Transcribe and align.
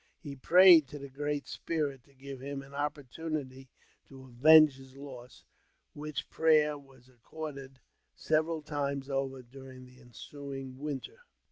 He 0.19 0.35
prayed 0.35 0.87
to 0.87 0.97
the 0.97 1.11
Great 1.11 1.45
Spirit 1.47 2.03
to 2.05 2.15
give 2.15 2.39
him 2.39 2.63
an 2.63 2.73
opportunity 2.73 3.69
to 4.09 4.23
avenge 4.29 4.77
his 4.77 4.95
loss, 4.97 5.45
which 5.93 6.27
prayer 6.31 6.75
was 6.75 7.07
accorded 7.07 7.79
several 8.15 8.63
times 8.63 9.11
over 9.11 9.43
during 9.43 9.85
the 9.85 9.99
ensuing 10.01 10.79
winter. 10.79 11.19